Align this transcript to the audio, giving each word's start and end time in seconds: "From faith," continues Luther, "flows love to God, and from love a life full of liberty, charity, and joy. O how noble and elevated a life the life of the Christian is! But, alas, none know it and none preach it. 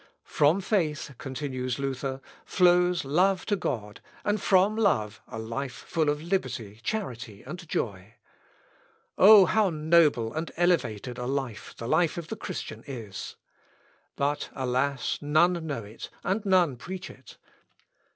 "From 0.25 0.61
faith," 0.61 1.11
continues 1.19 1.77
Luther, 1.77 2.21
"flows 2.43 3.05
love 3.05 3.45
to 3.45 3.55
God, 3.55 4.01
and 4.25 4.41
from 4.41 4.75
love 4.75 5.21
a 5.27 5.37
life 5.37 5.75
full 5.75 6.09
of 6.09 6.23
liberty, 6.23 6.79
charity, 6.81 7.43
and 7.43 7.69
joy. 7.69 8.15
O 9.19 9.45
how 9.45 9.69
noble 9.69 10.33
and 10.33 10.51
elevated 10.57 11.19
a 11.19 11.27
life 11.27 11.75
the 11.77 11.87
life 11.87 12.17
of 12.17 12.29
the 12.29 12.35
Christian 12.35 12.83
is! 12.87 13.35
But, 14.15 14.49
alas, 14.53 15.19
none 15.21 15.67
know 15.67 15.83
it 15.83 16.09
and 16.23 16.43
none 16.47 16.77
preach 16.77 17.07
it. 17.11 17.37